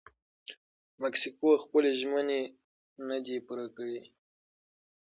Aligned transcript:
مکسیکو 1.01 1.49
خپلې 1.63 1.89
ژمنې 1.99 2.41
نه 3.07 3.17
دي 3.25 3.35
پوره 3.45 3.67
کړي. 3.77 4.01